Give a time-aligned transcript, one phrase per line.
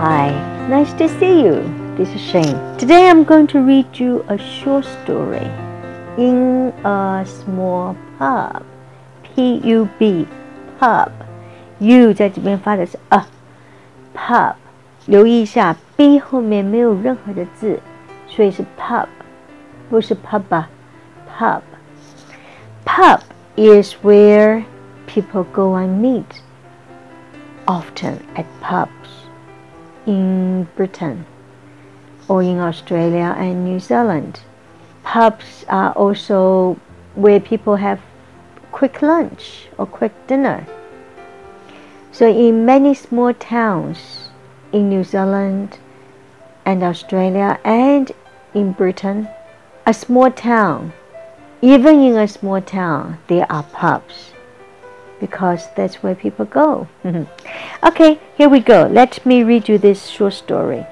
[0.00, 0.32] Hi,
[0.70, 1.60] nice to see you.
[1.96, 2.56] This is Shane.
[2.78, 5.50] Today I'm going to read you a short story
[6.16, 8.62] in a small pub.
[9.22, 10.26] P U B
[10.80, 11.10] pub.
[11.80, 13.22] U 在这边发的是 a
[14.14, 14.54] pub。
[15.04, 17.78] 留意一下，b 后面没有任何的字，
[18.26, 19.06] 所以是 pub，
[19.90, 20.70] 不是 pub 吧？
[21.38, 23.20] pub。Pub
[23.56, 24.64] is where
[25.06, 26.40] people go and meet,
[27.66, 28.88] often at pubs
[30.05, 31.25] in Britain
[32.27, 34.41] or in Australia and New Zealand.
[35.03, 36.79] Pubs are also
[37.15, 37.99] where people have
[38.71, 40.65] quick lunch or quick dinner.
[42.11, 44.29] So, in many small towns
[44.71, 45.79] in New Zealand
[46.65, 48.11] and Australia and
[48.53, 49.27] in Britain,
[49.85, 50.93] a small town,
[51.61, 54.30] even in a small town, there are pubs
[55.21, 56.89] because that's where people go.
[57.83, 58.87] okay, here we go.
[58.87, 60.85] Let me read you this short story.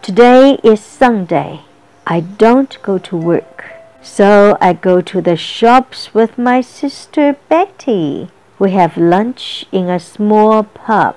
[0.00, 1.62] Today is Sunday.
[2.06, 3.64] I don't go to work.
[4.00, 8.30] So I go to the shops with my sister Betty.
[8.58, 11.16] We have lunch in a small pub.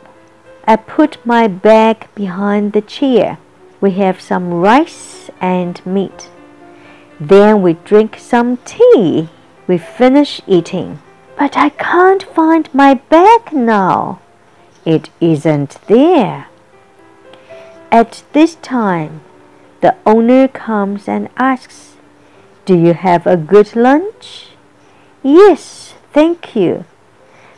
[0.66, 3.38] I put my bag behind the chair.
[3.80, 6.30] We have some rice and meat.
[7.20, 9.30] Then we drink some tea.
[9.68, 11.00] We finish eating.
[11.42, 14.20] But I can't find my bag now.
[14.86, 16.46] It isn't there.
[17.92, 19.22] At this time,
[19.82, 21.96] the owner comes and asks,
[22.66, 24.50] Do you have a good lunch?
[25.24, 26.86] Yes, thank you.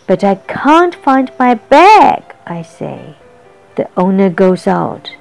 [0.07, 3.17] But I can't find my bag, I say.
[3.75, 5.11] The owner goes out.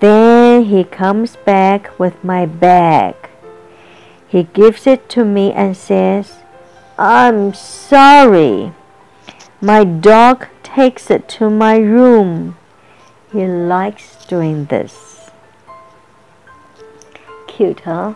[0.00, 3.14] Then he comes back with my bag.
[4.26, 6.38] He gives it to me and says,
[6.96, 8.72] I'm sorry.
[9.60, 12.56] My dog takes it to my room.
[13.32, 15.30] He likes doing this.
[17.48, 18.14] Cute, huh?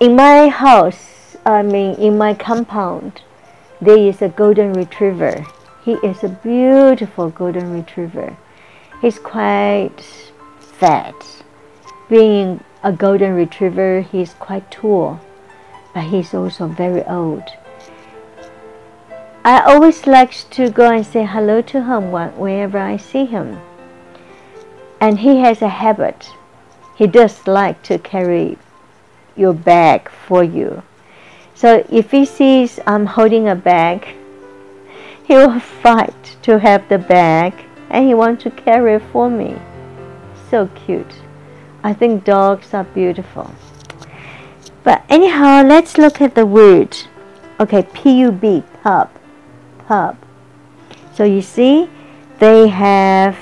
[0.00, 3.22] In my house, I mean, in my compound,
[3.80, 5.46] there is a golden retriever.
[5.84, 8.36] He is a beautiful golden retriever.
[9.00, 10.00] He's quite
[10.58, 11.14] fat.
[12.08, 15.20] Being a golden retriever, he's quite tall,
[15.94, 17.44] but he's also very old.
[19.44, 23.58] I always like to go and say hello to him whenever I see him.
[25.00, 26.30] And he has a habit.
[26.96, 28.56] He does like to carry
[29.36, 30.82] your bag for you.
[31.54, 34.06] So if he sees I'm holding a bag,
[35.24, 37.52] he will fight to have the bag
[37.90, 39.56] and he wants to carry it for me.
[40.50, 41.14] So cute.
[41.82, 43.50] I think dogs are beautiful.
[44.84, 46.96] But anyhow, let's look at the word.
[47.60, 49.10] Okay, P U B, pub
[49.92, 50.16] pub.
[51.14, 51.90] So you see,
[52.38, 53.36] they have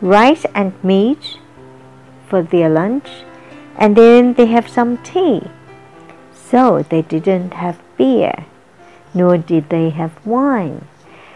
[0.00, 1.38] rice and meat
[2.28, 3.08] for their lunch,
[3.76, 5.42] and then they have some tea.
[6.32, 8.46] So they didn't have beer,
[9.14, 10.86] nor did they have wine.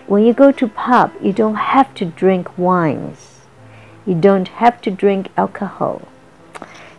[0.07, 3.41] When you go to pub, you don't have to drink wines.
[4.07, 6.03] You don't have to drink alcohol.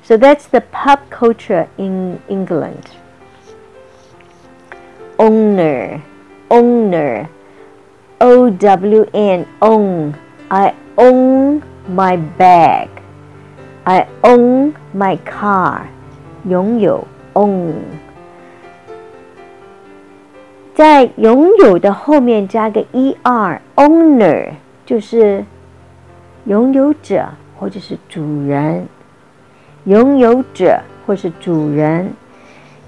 [0.05, 2.91] So that's the pub culture in England.
[5.19, 6.03] Owner,
[6.50, 7.28] owner,
[8.21, 10.15] O W N, own.
[10.49, 12.88] I own my bag.
[13.84, 15.83] I own my car.
[16.49, 17.75] 拥有 own，
[20.75, 24.53] 在拥有的后面加个 er，owner
[24.87, 25.44] 就是
[26.47, 27.28] 拥有者
[27.59, 28.88] 或者是主人，
[29.84, 32.12] 拥有者或是主人。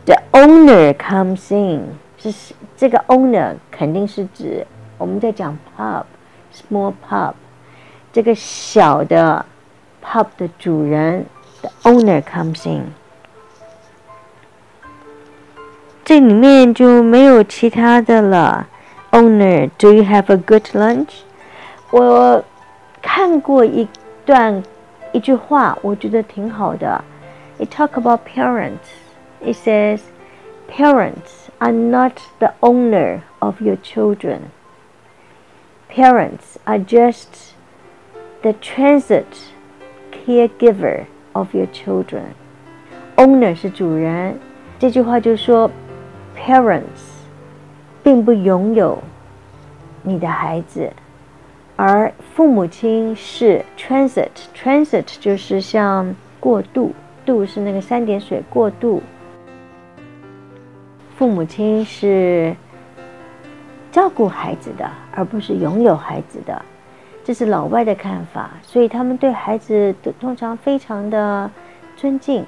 [0.04, 4.66] The owner comes in，是这个 owner 肯定是指
[4.98, 7.34] 我们在讲 pub，small pub，
[8.12, 9.46] 这个小的
[10.04, 11.26] pub 的主人，
[11.60, 12.86] the owner comes in。
[16.04, 18.66] 这里面就没有其他的了。
[19.12, 21.10] Owner，do you have a good lunch？
[21.90, 22.42] 我
[23.00, 23.86] 看过一
[24.24, 24.62] 段
[25.12, 27.04] 一句话，我觉得挺好的。
[27.58, 28.88] It talk about parents.
[29.40, 30.00] It says,
[30.68, 34.50] parents are not the owner of your children
[35.94, 37.52] parents are just
[38.42, 39.52] the transit
[40.10, 42.34] caregiver of your children.
[43.16, 44.38] Owner 是主人，
[44.78, 45.70] 这句话就说，
[46.34, 47.20] parents
[48.02, 49.02] 并不拥有
[50.02, 50.90] 你的孩子，
[51.77, 54.29] 而父母亲是 transit。
[54.53, 56.91] transit 就是像过渡，
[57.23, 59.01] 渡是那个三点水过渡。
[61.15, 62.55] 父母亲是
[63.91, 66.61] 照顾孩子的，而不是拥有孩子的。
[67.23, 71.49] 这是老外的看法，所以他们对孩子都通常非常的
[71.95, 72.45] 尊敬。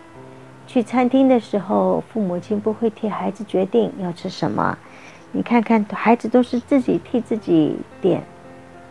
[0.66, 4.78] 去餐厅的时候，父母亲不会替孩子决定要吃什么，
[5.32, 8.24] 你看看孩子都是自己替自己点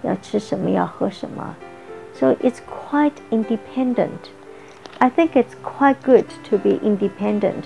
[0.01, 1.55] 要吃什么，要喝什么。
[2.13, 2.59] So it's
[2.91, 4.29] quite independent.
[4.99, 7.63] I think it's quite good to be independent.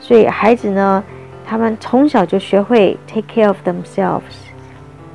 [0.00, 1.02] 所以孩子呢，
[1.46, 4.46] 他们从小就学会 take care of themselves.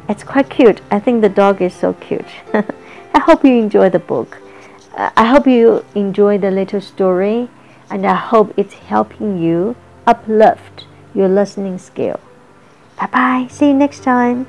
[0.07, 0.77] It's quite cute.
[0.89, 2.25] I think the dog is so cute.
[2.51, 4.37] I hope you enjoy the book.
[4.95, 7.47] I hope you enjoy the little story,
[7.89, 9.75] and I hope it's helping you
[10.05, 10.85] uplift
[11.15, 12.19] your listening skill.
[12.99, 13.47] Bye bye.
[13.49, 14.45] See you next time.